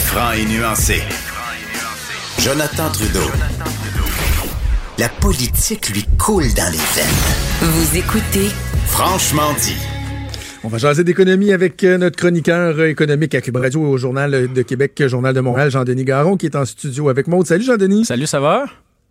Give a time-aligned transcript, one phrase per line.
[0.00, 1.02] franc et nuancé.
[2.40, 3.30] Jonathan Trudeau.
[4.98, 7.62] La politique lui coule dans les veines.
[7.62, 8.48] Vous écoutez
[8.86, 9.76] Franchement dit.
[10.64, 13.96] On va jaser d'économie avec euh, notre chroniqueur euh, économique à Cube Radio et au
[13.96, 17.46] Journal de Québec, Journal de Montréal, Jean-Denis Garon, qui est en studio avec Maud.
[17.46, 18.04] Salut Jean-Denis.
[18.04, 18.64] Salut, ça va?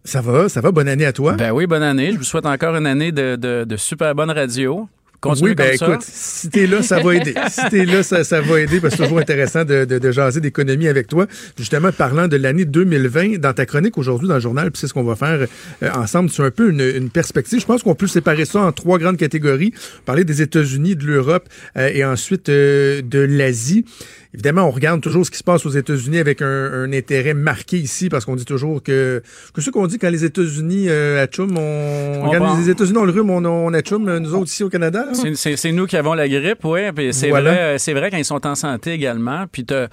[0.03, 0.71] Ça va, ça va.
[0.71, 1.33] Bonne année à toi.
[1.33, 2.11] Ben oui, bonne année.
[2.13, 4.87] Je vous souhaite encore une année de, de, de super bonne radio.
[5.21, 7.33] Continuez oui, ben écoute, si t'es là, ça va aider.
[7.49, 10.11] si t'es là, ça, ça va aider parce que c'est toujours intéressant de, de, de
[10.11, 11.27] jaser d'économie avec toi.
[11.57, 14.93] Justement, parlant de l'année 2020, dans ta chronique aujourd'hui dans le journal, puis c'est ce
[14.93, 15.45] qu'on va faire
[15.83, 17.59] euh, ensemble, c'est un peu une, une perspective.
[17.59, 19.73] Je pense qu'on peut séparer ça en trois grandes catégories.
[20.05, 23.85] Parler des États-Unis, de l'Europe euh, et ensuite euh, de l'Asie.
[24.33, 27.77] Évidemment, on regarde toujours ce qui se passe aux États-Unis avec un, un, intérêt marqué
[27.77, 29.23] ici parce qu'on dit toujours que
[29.55, 33.05] que ce qu'on dit quand les États-Unis euh, achoument, on, on regarde les États-Unis dans
[33.05, 35.07] le rhume, on, on achoume nous autres ici au Canada.
[35.35, 36.81] C'est- nous qui avons la grippe, oui.
[37.11, 37.51] C'est Voilà.
[37.51, 39.45] vrai, c'est vrai quand ils sont en santé également.
[39.51, 39.87] Puis t'as-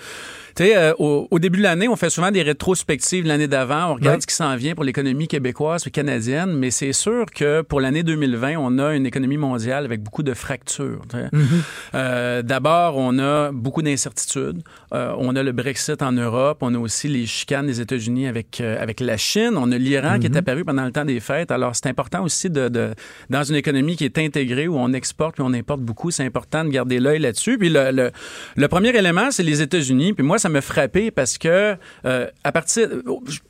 [0.56, 3.46] tu sais, euh, au, au début de l'année, on fait souvent des rétrospectives de l'année
[3.46, 3.90] d'avant.
[3.90, 6.52] On regarde ce qui s'en vient pour l'économie québécoise ou canadienne.
[6.54, 10.32] Mais c'est sûr que pour l'année 2020, on a une économie mondiale avec beaucoup de
[10.32, 11.02] fractures.
[11.10, 11.26] tu sais.
[11.26, 11.63] Mm-hmm.
[11.95, 14.63] Euh, D'abord, on a beaucoup d'incertitudes.
[14.95, 16.59] Euh, on a le Brexit en Europe.
[16.63, 19.52] On a aussi les chicanes des États-Unis avec, euh, avec la Chine.
[19.57, 21.51] On a l'Iran qui est apparu pendant le temps des fêtes.
[21.51, 22.95] Alors, c'est important aussi de, de,
[23.29, 26.65] dans une économie qui est intégrée, où on exporte puis on importe beaucoup, c'est important
[26.65, 27.59] de garder l'œil là-dessus.
[27.59, 28.10] Puis le, le,
[28.57, 30.15] le premier élément, c'est les États-Unis.
[30.15, 32.89] Puis moi, ça me frappé parce que euh, à partir,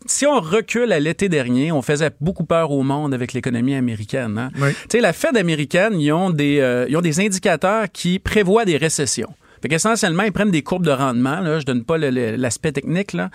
[0.06, 4.38] si on recule à l'été dernier, on faisait beaucoup peur au monde avec l'économie américaine.
[4.38, 4.50] Hein?
[4.61, 4.70] Oui.
[4.83, 8.64] Tu sais, la Fed américaine, ils ont des, euh, ils ont des indicateurs qui prévoient
[8.64, 9.33] des récessions.
[9.62, 11.41] Fait qu'essentiellement, ils prennent des courbes de rendement.
[11.41, 11.58] Là.
[11.61, 13.12] Je donne pas l'aspect technique.
[13.12, 13.31] Là.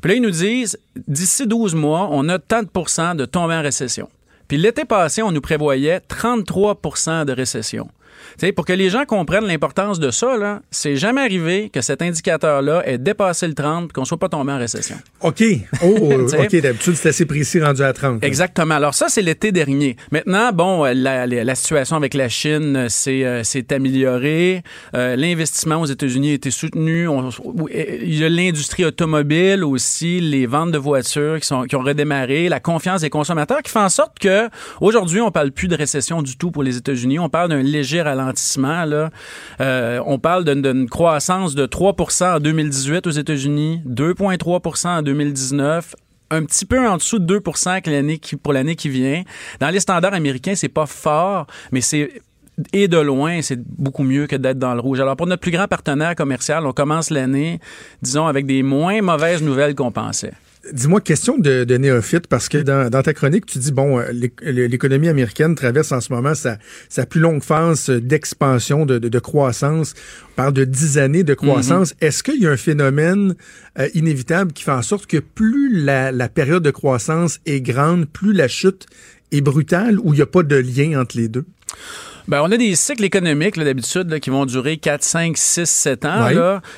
[0.00, 2.68] Puis là, ils nous disent, d'ici 12 mois, on a tant de
[3.14, 4.08] de tomber en récession.
[4.48, 7.88] Puis l'été passé, on nous prévoyait 33% de récession.
[8.38, 11.80] Tu sais, pour que les gens comprennent l'importance de ça, là, c'est jamais arrivé que
[11.80, 14.96] cet indicateur-là ait dépassé le 30 qu'on soit pas tombé en récession.
[15.20, 15.42] OK.
[15.84, 16.38] Oh, sais?
[16.46, 16.56] OK.
[16.62, 18.22] D'habitude, c'est assez précis rendu à 30.
[18.22, 18.26] là.
[18.28, 18.74] Exactement.
[18.74, 19.96] Alors ça, c'est l'été dernier.
[20.12, 24.62] Maintenant, bon, euh, la, la- la situation avec la Chine euh, s'est euh, améliorée.
[24.94, 27.08] Euh, L'investissement aux États-Unis a été soutenu.
[27.08, 27.30] On-
[27.72, 32.48] il y a l'industrie automobile aussi, les ventes de voitures qui, sont, qui ont redémarré,
[32.48, 34.48] la confiance des consommateurs qui fait en sorte que
[34.80, 37.18] aujourd'hui, on parle plus de récession du tout pour les États-Unis.
[37.18, 38.84] On parle d'un léger ralentissement.
[39.60, 45.94] Euh, on parle d'une- croissance de 3% en 2018 aux États-Unis, 2,3% en 2019
[46.30, 49.22] un petit peu en dessous de 2 que l'année qui, pour l'année qui vient.
[49.60, 52.10] Dans les standards américains, c'est pas fort, mais c'est
[52.72, 55.00] et de loin, c'est beaucoup mieux que d'être dans le rouge.
[55.00, 57.60] Alors, pour notre plus grand partenaire commercial, on commence l'année,
[58.02, 60.32] disons, avec des moins mauvaises nouvelles qu'on pensait.
[60.72, 64.12] Dis-moi, question de, de néophyte, parce que dans, dans ta chronique, tu dis, bon, euh,
[64.12, 66.56] l'éc- l'économie américaine traverse en ce moment sa,
[66.88, 69.94] sa plus longue phase d'expansion, de, de, de croissance.
[70.30, 71.94] On parle de dix années de croissance.
[72.00, 73.34] Est-ce qu'il y a un phénomène
[73.80, 78.06] euh, inévitable qui fait en sorte que plus la, la période de croissance est grande,
[78.06, 78.86] plus la chute
[79.32, 81.44] est brutale ou il n'y a pas de lien entre les deux?
[82.28, 85.68] Ben, on a des cycles économiques, là, d'habitude, là, qui vont durer 4, 5, 6,
[85.68, 86.24] 7 ans.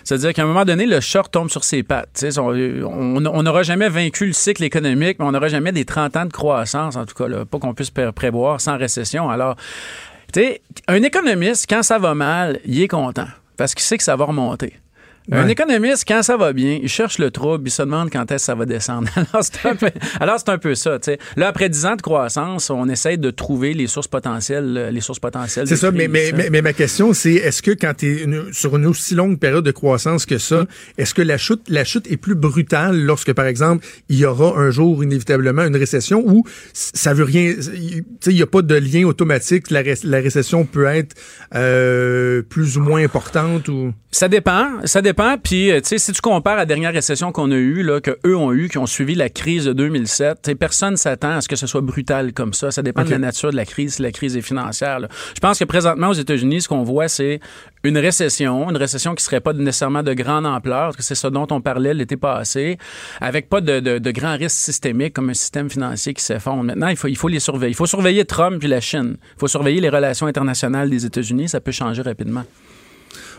[0.05, 2.25] C'est-à-dire qu'à un moment donné, le chat tombe sur ses pattes.
[2.39, 6.33] On n'aura jamais vaincu le cycle économique, mais on n'aura jamais des 30 ans de
[6.33, 9.29] croissance, en tout cas, là, pas qu'on puisse pré- prévoir sans récession.
[9.31, 9.57] Alors,
[10.33, 13.27] tu sais, un économiste, quand ça va mal, il est content
[13.57, 14.75] parce qu'il sait que ça va remonter.
[15.33, 18.43] Un économiste, quand ça va bien, il cherche le trouble, il se demande quand est-ce
[18.43, 19.09] que ça va descendre.
[19.17, 19.91] Alors, c'est un peu,
[20.21, 20.99] alors, c'est un peu ça.
[20.99, 21.19] tu sais.
[21.37, 25.01] Là, après 10 ans de croissance, on essaie de trouver les sources potentielles, euh, les
[25.01, 25.67] sources potentielles.
[25.67, 28.53] C'est ça, mais, crise, mais, mais, mais ma question, c'est est-ce que quand tu es
[28.53, 30.67] sur une aussi longue période de croissance que ça,
[30.99, 34.59] est-ce que la chute, la chute est plus brutale lorsque, par exemple, il y aura
[34.59, 38.63] un jour inévitablement une récession ou ça veut rien, tu sais, il n'y a pas
[38.63, 41.17] de lien automatique, la récession peut être
[41.55, 43.93] euh, plus ou moins importante ou...
[44.11, 45.14] Ça dépend, ça dépend.
[45.43, 48.01] Puis, euh, tu sais, si tu compares à la dernière récession qu'on a eue, là,
[48.01, 51.37] que eux ont eu, qui ont suivi la crise de 2007, tu sais, personne s'attend
[51.37, 52.71] à ce que ce soit brutal comme ça.
[52.71, 55.01] Ça dépend de la nature de la crise, si la crise est financière.
[55.01, 55.09] là.
[55.35, 57.41] Je pense que présentement aux États-Unis, ce qu'on voit, c'est
[57.83, 61.27] une récession, une récession qui serait pas nécessairement de grande ampleur, parce que c'est ce
[61.29, 62.79] dont on parlait l'été passé,
[63.21, 66.65] avec pas de, de, de grands risques systémiques comme un système financier qui s'effondre.
[66.65, 67.73] Maintenant, il faut, il faut les surveiller.
[67.73, 69.17] Il faut surveiller Trump puis la Chine.
[69.37, 71.49] Il faut surveiller les relations internationales des États-Unis.
[71.49, 72.45] Ça peut changer rapidement.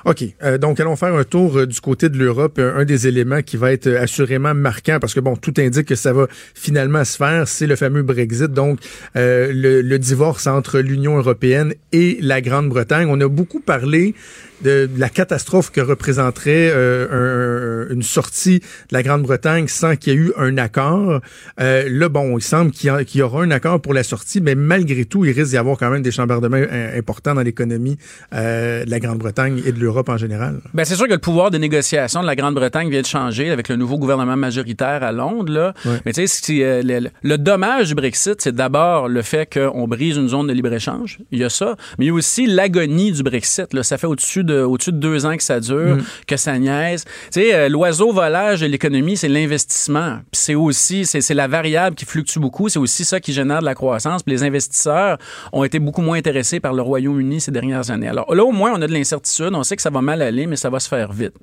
[0.06, 0.24] OK.
[0.44, 2.60] Euh, donc, allons faire un tour euh, du côté de l'Europe.
[2.60, 5.88] Un, un des éléments qui va être euh, assurément marquant, parce que, bon, tout indique
[5.88, 8.54] que ça va finalement se faire, c'est le fameux Brexit.
[8.54, 8.80] Donc,
[9.16, 13.08] euh, le, le divorce entre l'Union européenne et la Grande-Bretagne.
[13.10, 14.14] On a beaucoup parlé
[14.62, 20.20] de, la catastrophe que représenterait euh, une sortie de la Grande-Bretagne sans qu'il y ait
[20.20, 21.22] eu un accord.
[21.60, 25.06] Euh, là, bon, il semble qu'il y, aura un accord pour la sortie, mais malgré
[25.06, 26.62] tout, il risque d'y avoir quand même des chambardements
[26.96, 27.98] importants dans l'économie
[28.32, 30.60] de la Grande-Bretagne et de l'Europe en général.
[30.74, 33.70] Ben, c'est sûr que le pouvoir de négociation de la Grande-Bretagne vient de changer avec
[33.70, 35.52] le nouveau gouvernement majoritaire à Londres.
[35.52, 35.74] Là.
[36.06, 40.30] Mais tu sais, le, le dommage du Brexit, c'est d'abord le fait qu'on brise une
[40.30, 41.20] zone de libre-échange.
[41.32, 41.76] Il y a ça.
[41.98, 43.74] Mais il y a aussi l'agonie du Brexit.
[43.74, 43.84] Là.
[43.84, 46.04] Ça fait au-dessus de, au-dessus de deux ans que ça dure, mm.
[46.28, 47.06] que ça niaise.
[47.32, 50.20] Tu sais, euh, l'oiseau volage de l'économie, c'est l'investissement.
[50.32, 52.70] Puis c'est aussi, c'est, la variable qui fluctue beaucoup.
[52.70, 54.24] C'est aussi ça qui génère de la croissance.
[54.24, 55.18] Puis les investisseurs
[55.52, 58.08] ont été beaucoup moins intéressés par le Royaume-Uni ces dernières années.
[58.08, 59.50] Alors là, au moins, on a de l'incertitude.
[59.54, 61.34] On sait que ça va mal aller, mais ça va se faire vite.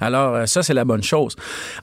[0.00, 1.36] Alors euh, ça, c'est la bonne chose.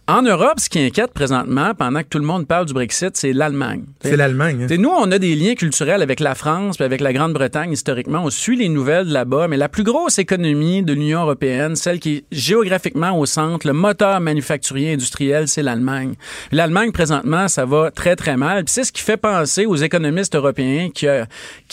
[0.07, 3.33] En Europe, ce qui inquiète présentement, pendant que tout le monde parle du Brexit, c'est
[3.33, 3.83] l'Allemagne.
[4.01, 4.68] C'est l'Allemagne.
[4.69, 4.77] Hein?
[4.77, 8.24] Nous, on a des liens culturels avec la France puis avec la Grande-Bretagne historiquement.
[8.24, 12.00] On suit les nouvelles de là-bas, mais la plus grosse économie de l'Union européenne, celle
[12.00, 16.16] qui est géographiquement au centre, le moteur manufacturier industriel, c'est l'Allemagne.
[16.52, 18.64] L'Allemagne, présentement, ça va très, très mal.
[18.68, 21.28] C'est ce qui fait penser aux économistes europééens qu'il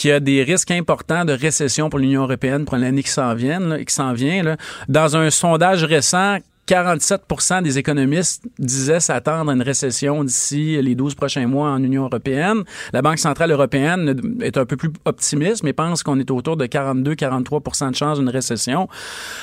[0.05, 3.83] y, a, des risques importants de récession pour l'Union européenne pour l'année qui s'en vient.
[3.83, 4.55] qui s'en vient.
[4.87, 6.37] Dans un sondage récent,
[6.67, 12.05] 47% des économistes disaient s'attendre à une récession d'ici les 12 prochains mois en Union
[12.05, 12.63] européenne.
[12.93, 16.65] La Banque centrale européenne est un peu plus optimiste, mais pense qu'on est autour de
[16.65, 18.87] 42-43% de chance d'une récession.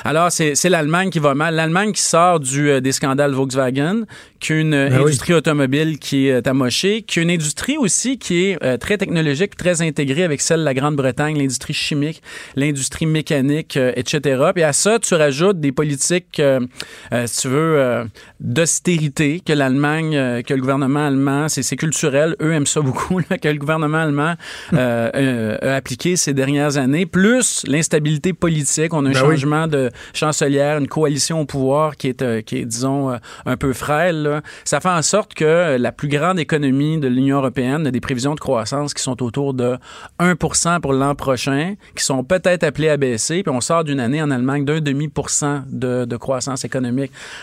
[0.05, 1.55] Alors, c'est l'Allemagne qui va mal.
[1.55, 4.05] L'Allemagne qui sort du, euh, des scandales Volkswagen,
[4.41, 9.57] qu'une ben industrie automobile qui est amochée, qu'une industrie aussi qui est euh, très technologique,
[9.57, 12.23] très intégrée avec celle de la Grande-Bretagne, l'industrie chimique,
[12.57, 14.51] l'industrie mécanique, euh, etc.
[14.55, 16.61] Puis à ça, tu rajoutes des politiques euh,
[17.27, 18.05] si tu veux, euh,
[18.39, 23.37] d'austérité que l'Allemagne, euh, que le gouvernement allemand, c'est culturel, eux aiment ça beaucoup, là,
[23.39, 24.35] que le gouvernement allemand
[24.73, 28.95] a appliqué ces dernières années, plus l'instabilité politique.
[28.95, 32.65] On a un ben changement de chancelière, une coalition au pouvoir qui est, qui est
[32.65, 34.43] disons, un peu frêle.
[34.65, 38.35] Ça fait en sorte que la plus grande économie de l'Union européenne a des prévisions
[38.35, 39.77] de croissance qui sont autour de
[40.21, 44.23] 1% pour l'an prochain, qui sont peut-être appelées à baisser, puis on sort d'une année
[44.23, 47.00] en Allemagne d'un demi pour cent de, de croissance économique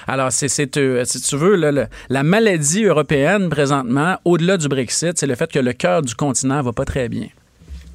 [0.07, 5.35] alors, c'est, euh, si tu veux, la maladie européenne présentement, au-delà du Brexit, c'est le
[5.35, 7.27] fait que le cœur du continent va pas très bien.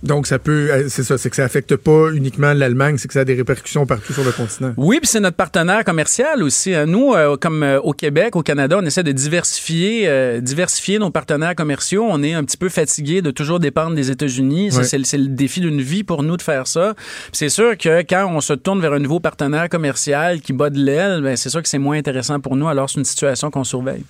[0.02, 3.14] Donc, ça peut, euh, c'est ça, c'est que ça affecte pas uniquement l'Allemagne, c'est que
[3.14, 4.72] ça a des répercussions partout sur le continent.
[4.76, 6.74] Oui, puis c'est notre partenaire commercial aussi.
[6.74, 6.86] Hein.
[6.86, 12.06] Nous, euh, comme au Québec, au Canada, on essaie de diversifier, diversifier nos partenaires commerciaux.
[12.08, 14.70] On est un petit peu fatigué de toujours dépendre des États-Unis.
[14.72, 16.94] C'est, le défi d'une vie pour nous de faire ça.
[17.32, 20.78] c'est sûr que quand on se tourne vers un nouveau partenaire commercial qui bat de
[20.78, 22.68] l'aile, ben, c'est sûr que c'est moins intéressant pour nous.
[22.68, 24.04] Alors, c'est une situation qu'on surveille.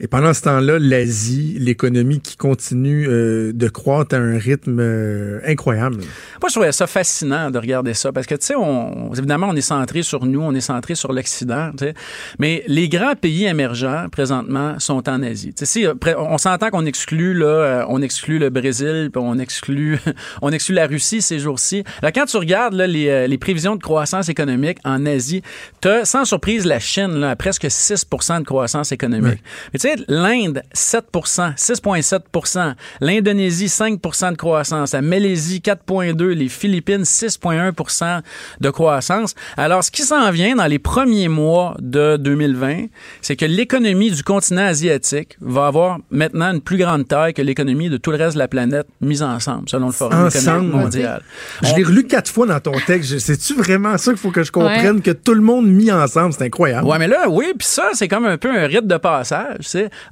[0.00, 5.40] Et pendant ce temps-là, l'Asie, l'économie qui continue euh, de croître à un rythme euh,
[5.44, 5.96] incroyable.
[5.96, 9.56] Moi, je trouvais ça fascinant de regarder ça parce que, tu sais, on, évidemment, on
[9.56, 11.94] est centré sur nous, on est centré sur l'Occident, tu sais,
[12.38, 15.52] mais les grands pays émergents, présentement, sont en Asie.
[15.52, 15.86] Tu sais,
[16.16, 19.98] on s'entend qu'on exclut, là, euh, on exclut le Brésil, puis on exclut,
[20.42, 21.82] on exclut la Russie ces jours-ci.
[22.14, 25.42] Quand tu regardes là, les, les prévisions de croissance économique en Asie,
[25.80, 29.42] tu as, sans surprise, la Chine, là, à presque 6% de croissance économique.
[29.72, 34.92] Mais l'Inde, 7% 6,7% L'Indonésie, 5% de croissance.
[34.92, 38.20] La Malaisie, 4,2 Les Philippines, 6,1%
[38.60, 39.34] de croissance.
[39.56, 42.86] Alors, ce qui s'en vient dans les premiers mois de 2020,
[43.20, 47.88] c'est que l'économie du continent asiatique va avoir maintenant une plus grande taille que l'économie
[47.88, 51.22] de tout le reste de la planète mise ensemble, selon le Forum économique mondial.
[51.62, 53.18] Je l'ai relu quatre fois dans ton texte.
[53.18, 56.32] C'est-tu vraiment ça qu'il faut que je comprenne que tout le monde mis ensemble?
[56.32, 56.86] C'est incroyable.
[56.86, 59.56] Ouais, mais là, oui, puis ça, c'est comme un peu un rite de passage.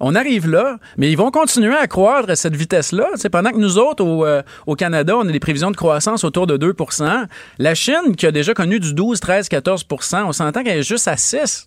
[0.00, 3.08] On arrive là, mais ils vont continuer à croître à cette vitesse-là.
[3.30, 6.46] Pendant que nous autres, au, euh, au, Canada, on a des prévisions de croissance autour
[6.46, 7.26] de 2%
[7.58, 11.08] La Chine, qui a déjà connu du 12, 13, 14% on s'entend qu'elle est juste
[11.08, 11.66] à 6%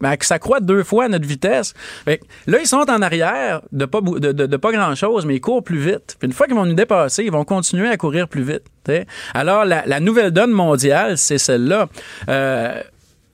[0.00, 1.74] mais ça croît deux fois à notre vitesse.
[2.06, 6.16] là, ils sont en arrière de pas, de, pas grand-chose, mais ils courent plus vite.
[6.18, 8.62] Puis une fois qu'ils vont nous dépasser, ils vont continuer à courir plus vite.
[9.32, 11.88] Alors, la, nouvelle donne mondiale, c'est celle-là.
[12.28, 12.82] Euh,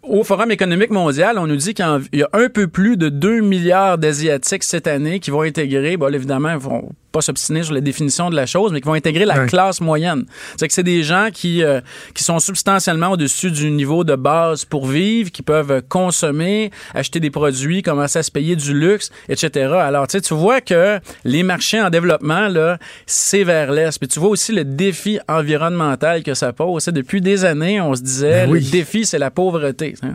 [0.02, 3.40] au Forum économique mondial, on nous dit qu'il y a un peu plus de 2
[3.40, 7.80] milliards d'Asiatiques cette année qui vont intégrer, bon, évidemment, ils vont pas s'obstiner sur la
[7.80, 10.24] définition de la chose, mais qui vont intégrer la classe moyenne.
[10.56, 11.80] C'est que c'est des gens qui, euh,
[12.14, 17.30] qui sont substantiellement au-dessus du niveau de base pour vivre, qui peuvent consommer, acheter des
[17.30, 19.74] produits, commencer à se payer du luxe, etc.
[19.74, 23.98] Alors, tu vois que les marchés en développement, là, c'est vers l'Est.
[23.98, 26.84] Puis tu vois aussi le défi environnemental que ça pose.
[26.86, 29.94] depuis des années, on se disait, ben le défi, c'est la pauvreté.
[30.02, 30.14] Hein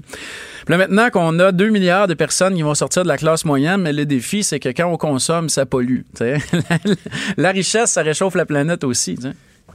[0.68, 3.82] là, maintenant qu'on a 2 milliards de personnes qui vont sortir de la classe moyenne,
[3.82, 6.02] mais le défi, c'est que quand on consomme, ça pollue.
[7.38, 9.18] la, richesse, ça réchauffe la planète aussi.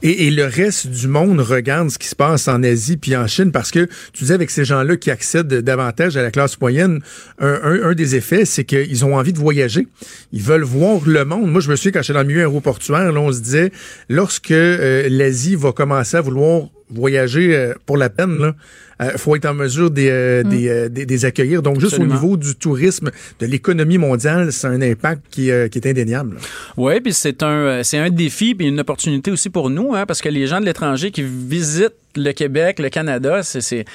[0.03, 3.51] Et, le reste du monde regarde ce qui se passe en Asie puis en Chine
[3.51, 7.01] parce que tu disais avec ces gens-là qui accèdent davantage à la classe moyenne,
[7.39, 9.87] un, des effets, c'est qu'ils ont envie de voyager.
[10.31, 11.51] Ils veulent voir le monde.
[11.51, 13.71] Moi, je me souviens quand j'étais dans le milieu aéroportuaire, là, on se disait,
[14.09, 18.55] lorsque euh, l'Asie va commencer à vouloir voyager euh, pour la peine, là,
[19.01, 20.89] euh, faut être en mesure des, euh, mm.
[20.89, 21.61] des, des, accueillir.
[21.61, 25.85] Donc, juste au niveau du tourisme, de l'économie mondiale, c'est un impact qui, qui est
[25.87, 26.37] indéniable.
[26.77, 30.21] Oui, puis c'est un, c'est un défi puis une opportunité aussi pour nous, hein, parce
[30.21, 33.85] que les gens de l'étranger qui visitent le Québec, le Canada, c'est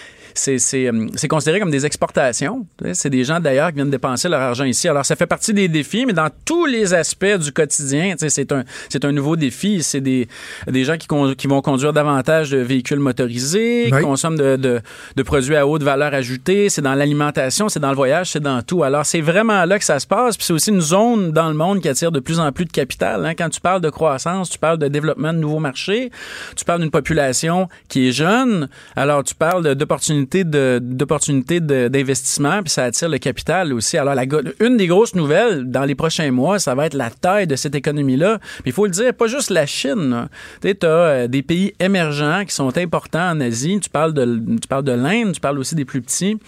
[0.48, 2.66] euh, c'est considéré comme des exportations.
[2.92, 4.88] C'est des gens d'ailleurs qui viennent dépenser leur argent ici.
[4.88, 8.64] Alors ça fait partie des défis, mais dans tous les aspects du quotidien, c'est un,
[9.02, 9.82] un nouveau défi.
[9.82, 10.28] C'est des,
[10.66, 14.80] des gens qui, qui vont conduire davantage de véhicules motorisés, qui consomment de, de,
[15.16, 16.68] de, produits à haute valeur ajoutée.
[16.68, 18.82] C'est dans l'alimentation, c'est dans le voyage, c'est dans tout.
[18.82, 20.36] Alors c'est vraiment là que ça se passe.
[20.36, 22.72] Puis c'est aussi une zone dans le monde qui attire de plus en plus de
[22.72, 23.24] capital.
[23.24, 23.34] Hein.
[23.34, 26.10] Quand tu parles de croissance, tu parles de développement de nouveaux marchés,
[26.56, 28.68] tu parles d'une population qui est jeune.
[28.94, 33.98] Alors tu parles d'opportunités d'opportunités d'investissement, puis ça attire le capital aussi.
[33.98, 34.14] Alors,
[34.60, 37.74] une des grosses nouvelles dans les prochains mois, ça va être la taille de cette
[37.74, 38.38] économie-là.
[38.64, 40.28] Il faut le dire, pas juste la Chine.
[40.62, 43.78] Tu as euh, des pays émergents qui sont importants en Asie.
[43.80, 46.38] Tu parles de, tu parles de l'Inde, tu parles aussi des plus petits.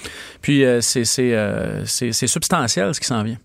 [0.40, 0.80] Puis euh,
[1.18, 3.38] euh, c'est substantiel ce qui s'en vient.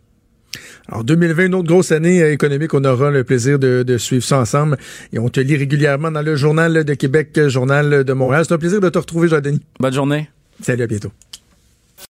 [0.88, 4.40] Alors 2020, une autre grosse année économique, on aura le plaisir de, de, suivre ça
[4.40, 4.78] ensemble
[5.12, 8.44] et on te lit régulièrement dans le Journal de Québec, Journal de Montréal.
[8.48, 9.62] C'est un plaisir de te retrouver, Jean-Denis.
[9.80, 10.30] Bonne journée.
[10.62, 11.12] Salut, à bientôt.